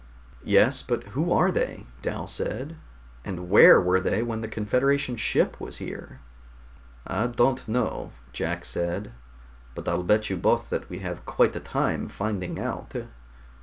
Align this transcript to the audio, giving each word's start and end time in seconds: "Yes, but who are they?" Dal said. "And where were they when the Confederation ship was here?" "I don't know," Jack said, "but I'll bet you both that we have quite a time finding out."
"Yes, 0.47 0.81
but 0.81 1.03
who 1.13 1.31
are 1.31 1.51
they?" 1.51 1.85
Dal 2.01 2.25
said. 2.25 2.75
"And 3.23 3.51
where 3.51 3.79
were 3.79 3.99
they 3.99 4.23
when 4.23 4.41
the 4.41 4.47
Confederation 4.47 5.15
ship 5.15 5.61
was 5.61 5.77
here?" 5.77 6.21
"I 7.05 7.27
don't 7.27 7.67
know," 7.67 8.11
Jack 8.33 8.65
said, 8.65 9.11
"but 9.75 9.87
I'll 9.87 10.01
bet 10.01 10.27
you 10.31 10.37
both 10.37 10.71
that 10.71 10.89
we 10.89 11.01
have 11.05 11.23
quite 11.27 11.55
a 11.55 11.59
time 11.59 12.07
finding 12.07 12.57
out." 12.59 12.95